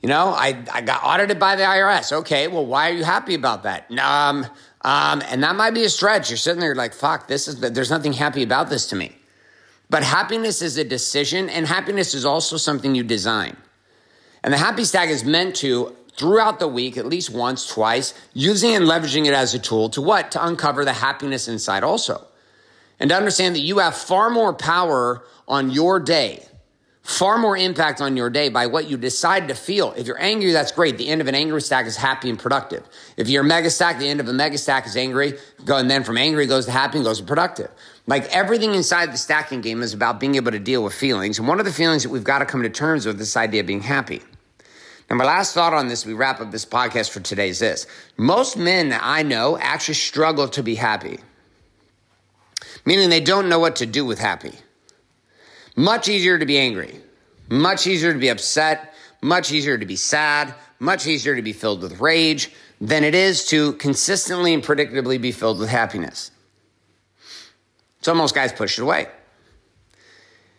You 0.00 0.08
know, 0.08 0.28
I, 0.28 0.64
I 0.72 0.80
got 0.80 1.02
audited 1.02 1.38
by 1.38 1.56
the 1.56 1.62
IRS. 1.64 2.12
Okay, 2.12 2.48
well, 2.48 2.64
why 2.64 2.90
are 2.90 2.94
you 2.94 3.04
happy 3.04 3.34
about 3.34 3.62
that? 3.62 3.90
Um, 3.98 4.46
um, 4.84 5.22
and 5.26 5.42
that 5.42 5.56
might 5.56 5.72
be 5.72 5.84
a 5.84 5.88
stretch. 5.88 6.30
You're 6.30 6.36
sitting 6.36 6.60
there 6.60 6.74
like, 6.74 6.92
fuck, 6.92 7.26
this 7.26 7.48
is, 7.48 7.58
there's 7.58 7.90
nothing 7.90 8.12
happy 8.12 8.42
about 8.42 8.68
this 8.68 8.86
to 8.88 8.96
me. 8.96 9.16
But 9.88 10.02
happiness 10.02 10.60
is 10.62 10.76
a 10.76 10.84
decision, 10.84 11.48
and 11.48 11.66
happiness 11.66 12.14
is 12.14 12.24
also 12.24 12.56
something 12.56 12.94
you 12.94 13.02
design. 13.02 13.56
And 14.42 14.52
the 14.52 14.58
happy 14.58 14.84
stack 14.84 15.08
is 15.08 15.24
meant 15.24 15.56
to 15.56 15.96
throughout 16.16 16.58
the 16.58 16.68
week, 16.68 16.96
at 16.96 17.06
least 17.06 17.30
once, 17.30 17.66
twice, 17.66 18.14
using 18.34 18.74
and 18.74 18.84
leveraging 18.84 19.26
it 19.26 19.34
as 19.34 19.54
a 19.54 19.58
tool 19.58 19.88
to 19.90 20.02
what? 20.02 20.30
To 20.32 20.46
uncover 20.46 20.84
the 20.84 20.92
happiness 20.92 21.48
inside 21.48 21.82
also. 21.82 22.26
And 23.00 23.10
to 23.10 23.16
understand 23.16 23.56
that 23.56 23.60
you 23.60 23.78
have 23.78 23.96
far 23.96 24.30
more 24.30 24.52
power 24.52 25.24
on 25.48 25.70
your 25.70 25.98
day, 25.98 26.46
far 27.04 27.36
more 27.36 27.56
impact 27.56 28.00
on 28.00 28.16
your 28.16 28.30
day 28.30 28.48
by 28.48 28.66
what 28.66 28.88
you 28.88 28.96
decide 28.96 29.46
to 29.48 29.54
feel. 29.54 29.92
If 29.92 30.06
you're 30.06 30.20
angry, 30.20 30.52
that's 30.52 30.72
great. 30.72 30.96
The 30.96 31.06
end 31.08 31.20
of 31.20 31.28
an 31.28 31.34
angry 31.34 31.60
stack 31.60 31.86
is 31.86 31.96
happy 31.96 32.30
and 32.30 32.38
productive. 32.38 32.82
If 33.18 33.28
you're 33.28 33.42
a 33.42 33.46
mega 33.46 33.70
stack, 33.70 33.98
the 33.98 34.08
end 34.08 34.20
of 34.20 34.28
a 34.28 34.32
mega 34.32 34.56
stack 34.56 34.86
is 34.86 34.96
angry. 34.96 35.34
Go 35.66 35.76
and 35.76 35.88
then 35.88 36.02
from 36.02 36.16
angry 36.16 36.46
goes 36.46 36.64
to 36.64 36.72
happy 36.72 36.96
and 36.96 37.04
goes 37.04 37.20
to 37.20 37.24
productive. 37.24 37.70
Like 38.06 38.24
everything 38.34 38.74
inside 38.74 39.12
the 39.12 39.18
stacking 39.18 39.60
game 39.60 39.82
is 39.82 39.92
about 39.92 40.18
being 40.18 40.34
able 40.34 40.50
to 40.52 40.58
deal 40.58 40.82
with 40.82 40.94
feelings. 40.94 41.38
And 41.38 41.46
one 41.46 41.58
of 41.58 41.66
the 41.66 41.72
feelings 41.72 42.02
that 42.04 42.08
we've 42.08 42.24
got 42.24 42.38
to 42.38 42.46
come 42.46 42.62
to 42.62 42.70
terms 42.70 43.04
with 43.04 43.18
this 43.18 43.36
idea 43.36 43.60
of 43.60 43.66
being 43.66 43.82
happy. 43.82 44.22
And 45.10 45.18
my 45.18 45.24
last 45.24 45.52
thought 45.52 45.74
on 45.74 45.88
this, 45.88 46.06
we 46.06 46.14
wrap 46.14 46.40
up 46.40 46.50
this 46.50 46.64
podcast 46.64 47.10
for 47.10 47.20
today 47.20 47.50
is 47.50 47.58
this. 47.58 47.86
Most 48.16 48.56
men 48.56 48.88
that 48.88 49.02
I 49.04 49.22
know 49.22 49.58
actually 49.58 49.94
struggle 49.94 50.48
to 50.48 50.62
be 50.62 50.76
happy, 50.76 51.18
meaning 52.86 53.10
they 53.10 53.20
don't 53.20 53.50
know 53.50 53.58
what 53.58 53.76
to 53.76 53.86
do 53.86 54.06
with 54.06 54.18
happy. 54.18 54.54
Much 55.76 56.08
easier 56.08 56.38
to 56.38 56.46
be 56.46 56.58
angry, 56.58 57.00
much 57.50 57.86
easier 57.86 58.12
to 58.12 58.18
be 58.18 58.28
upset, 58.28 58.94
much 59.20 59.50
easier 59.50 59.76
to 59.76 59.86
be 59.86 59.96
sad, 59.96 60.54
much 60.78 61.06
easier 61.06 61.34
to 61.34 61.42
be 61.42 61.52
filled 61.52 61.82
with 61.82 62.00
rage, 62.00 62.50
than 62.80 63.02
it 63.02 63.14
is 63.14 63.46
to 63.46 63.72
consistently 63.74 64.54
and 64.54 64.62
predictably 64.62 65.20
be 65.20 65.32
filled 65.32 65.58
with 65.58 65.68
happiness. 65.68 66.30
So 68.02 68.14
most 68.14 68.34
guys 68.34 68.52
push 68.52 68.78
it 68.78 68.82
away. 68.82 69.08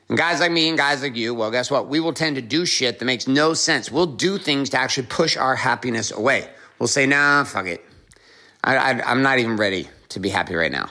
And 0.10 0.18
guys 0.18 0.40
like 0.40 0.52
me 0.52 0.68
and 0.70 0.78
guys 0.78 1.02
like 1.02 1.16
you, 1.16 1.34
well, 1.34 1.52
guess 1.52 1.72
what? 1.72 1.88
We 1.88 2.00
will 2.00 2.14
tend 2.14 2.36
to 2.36 2.42
do 2.42 2.66
shit 2.66 3.00
that 3.00 3.06
makes 3.06 3.28
no 3.28 3.54
sense. 3.54 3.92
We'll 3.92 4.06
do 4.06 4.38
things 4.38 4.70
to 4.72 4.78
actually 4.78 5.08
push 5.08 5.38
our 5.38 5.56
happiness 5.56 6.12
away. 6.12 6.50
We'll 6.80 6.88
say, 6.88 7.06
nah, 7.06 7.44
fuck 7.44 7.68
it. 7.68 7.84
I, 8.64 8.78
I, 8.78 9.12
I'm 9.12 9.22
not 9.22 9.40
even 9.40 9.56
ready 9.56 9.88
to 10.10 10.20
be 10.20 10.30
happy 10.30 10.56
right 10.56 10.72
now. 10.72 10.90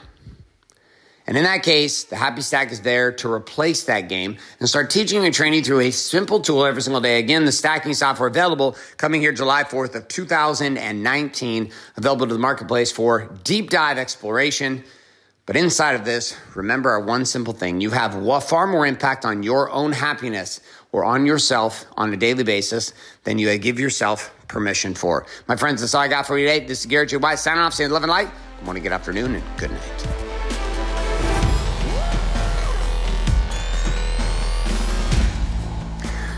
And 1.27 1.39
in 1.39 1.45
that 1.45 1.63
case, 1.63 2.05
the 2.05 2.17
Happy 2.17 2.43
Stack 2.43 2.71
is 2.71 2.83
there 2.83 3.11
to 3.13 3.33
replace 3.33 3.85
that 3.85 4.09
game 4.11 4.37
and 4.61 4.69
start 4.69 4.91
teaching 4.91 5.25
and 5.25 5.35
training 5.35 5.65
through 5.65 5.81
a 5.81 5.91
simple 5.91 6.41
tool 6.41 6.67
every 6.67 6.83
single 6.83 7.01
day. 7.01 7.19
Again, 7.19 7.47
the 7.47 7.53
stacking 7.53 7.95
software 7.95 8.29
available 8.29 8.77
coming 8.99 9.23
here 9.23 9.33
July 9.33 9.65
4th 9.65 9.95
of 9.95 10.07
2019, 10.09 11.73
available 11.97 12.27
to 12.27 12.35
the 12.35 12.39
marketplace 12.39 12.93
for 12.93 13.31
deep 13.43 13.71
dive 13.71 13.97
exploration. 13.97 14.85
But 15.47 15.57
inside 15.57 15.95
of 15.95 16.05
this, 16.05 16.37
remember 16.55 16.91
our 16.91 17.01
one 17.01 17.25
simple 17.25 17.55
thing. 17.55 17.81
You 17.81 17.91
have 17.91 18.13
far 18.45 18.67
more 18.67 18.87
impact 18.87 19.25
on 19.25 19.43
your 19.43 19.71
own 19.71 19.93
happiness 19.93 20.61
or 20.93 21.05
on 21.05 21.27
yourself 21.27 21.87
on 21.97 22.13
a 22.13 22.17
daily 22.17 22.45
basis 22.45 22.93
than 23.25 23.39
you 23.39 23.57
give 23.59 23.81
yourself 23.81 24.35
permission 24.49 24.95
for. 24.95 25.27
My 25.49 25.57
friends, 25.57 25.81
that's 25.81 25.95
all 25.95 26.03
I 26.03 26.09
got 26.09 26.27
for 26.27 26.39
you 26.39 26.47
today. 26.47 26.67
This 26.67 26.81
is 26.81 26.87
Garrett 26.87 27.11
J. 27.11 27.17
White 27.17 27.39
signing 27.39 27.61
off, 27.61 27.75
saying 27.75 27.91
love 27.91 28.03
and 28.03 28.11
light. 28.11 28.31
Good 28.59 28.65
morning, 28.65 28.83
good 28.83 28.93
afternoon, 28.93 29.35
and 29.35 29.45
good 29.59 29.71
night. 29.71 30.14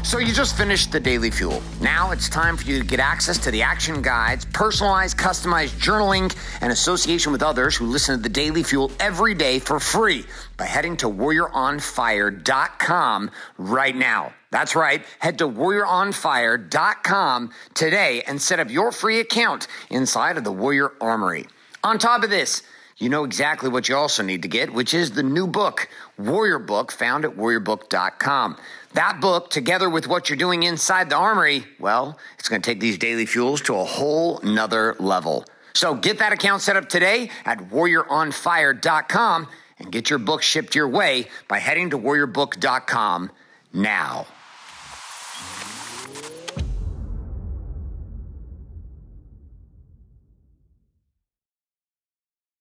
So 0.07 0.19
you 0.19 0.33
just 0.33 0.57
finished 0.57 0.93
the 0.93 1.01
Daily 1.01 1.33
Fuel. 1.33 1.61
Now 1.81 2.13
it's 2.13 2.29
time 2.29 2.57
for 2.57 2.65
you 2.65 2.79
to 2.79 2.87
get 2.87 3.01
access 3.01 3.39
to 3.39 3.51
the 3.51 3.63
action 3.63 4.03
guides, 4.03 4.45
personalized, 4.45 5.19
customized 5.19 5.81
journaling, 5.81 6.33
and 6.61 6.71
association 6.71 7.33
with 7.33 7.43
others 7.43 7.75
who 7.75 7.87
listen 7.87 8.17
to 8.17 8.23
the 8.23 8.29
Daily 8.29 8.63
Fuel 8.63 8.93
every 9.01 9.35
day 9.35 9.59
for 9.59 9.81
free 9.81 10.25
by 10.57 10.67
heading 10.67 10.97
to 10.99 11.07
warrioronfire.com 11.07 13.31
right 13.59 13.97
now. 13.97 14.33
That's 14.53 14.77
right. 14.77 15.05
Head 15.19 15.39
to 15.39 15.49
warrioronfire.com 15.49 17.51
today 17.75 18.23
and 18.29 18.41
set 18.41 18.61
up 18.61 18.71
your 18.71 18.93
free 18.93 19.19
account 19.19 19.67
inside 19.91 20.39
of 20.39 20.45
the 20.45 20.53
Warrior 20.53 20.93
Armory. 21.01 21.49
On 21.83 21.99
top 21.99 22.23
of 22.23 22.31
this, 22.31 22.63
you 22.99 23.09
know 23.09 23.25
exactly 23.25 23.69
what 23.69 23.89
you 23.89 23.97
also 23.97 24.23
need 24.23 24.43
to 24.43 24.49
get, 24.49 24.73
which 24.73 24.95
is 24.95 25.11
the 25.11 25.23
new 25.23 25.47
book, 25.47 25.89
Warrior 26.19 26.59
Book, 26.59 26.91
found 26.91 27.25
at 27.25 27.33
warriorbook.com. 27.33 28.57
That 28.95 29.21
book, 29.21 29.51
together 29.51 29.91
with 29.91 30.09
what 30.09 30.31
you're 30.31 30.39
doing 30.39 30.63
inside 30.63 31.11
the 31.11 31.17
armory, 31.17 31.67
well, 31.79 32.19
it's 32.39 32.49
going 32.49 32.63
to 32.63 32.71
take 32.71 32.81
these 32.81 32.97
daily 32.97 33.27
fuels 33.27 33.61
to 33.63 33.75
a 33.75 33.85
whole 33.85 34.41
nother 34.43 34.97
level. 34.99 35.45
So 35.75 35.95
get 35.95 36.19
that 36.21 36.33
account 36.33 36.63
set 36.63 36.77
up 36.77 36.89
today 36.89 37.31
at 37.45 37.59
warrioronfire.com 37.59 39.49
and 39.79 39.93
get 39.93 40.09
your 40.09 40.19
book 40.19 40.43
shipped 40.43 40.75
your 40.75 40.89
way 40.89 41.29
by 41.49 41.59
heading 41.59 41.91
to 41.91 41.99
warriorbook.com 41.99 43.31
now. 43.75 44.27